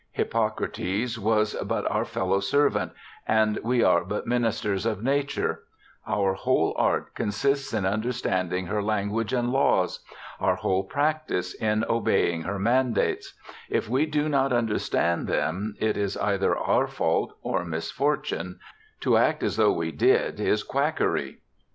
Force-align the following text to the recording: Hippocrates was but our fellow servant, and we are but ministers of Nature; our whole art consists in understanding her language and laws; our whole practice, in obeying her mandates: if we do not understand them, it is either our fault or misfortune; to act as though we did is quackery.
Hippocrates 0.13 1.19
was 1.19 1.53
but 1.53 1.85
our 1.91 2.05
fellow 2.05 2.39
servant, 2.39 2.91
and 3.27 3.59
we 3.63 3.83
are 3.83 4.03
but 4.03 4.25
ministers 4.25 4.83
of 4.87 5.03
Nature; 5.03 5.61
our 6.07 6.33
whole 6.33 6.73
art 6.75 7.13
consists 7.13 7.71
in 7.71 7.85
understanding 7.85 8.65
her 8.65 8.81
language 8.81 9.31
and 9.31 9.51
laws; 9.53 9.99
our 10.39 10.55
whole 10.55 10.83
practice, 10.85 11.53
in 11.53 11.85
obeying 11.87 12.41
her 12.41 12.57
mandates: 12.57 13.35
if 13.69 13.87
we 13.87 14.07
do 14.07 14.27
not 14.27 14.51
understand 14.51 15.27
them, 15.27 15.75
it 15.79 15.95
is 15.95 16.17
either 16.17 16.57
our 16.57 16.87
fault 16.87 17.37
or 17.43 17.63
misfortune; 17.63 18.59
to 19.01 19.17
act 19.17 19.43
as 19.43 19.55
though 19.55 19.71
we 19.71 19.91
did 19.91 20.39
is 20.39 20.63
quackery. 20.63 21.41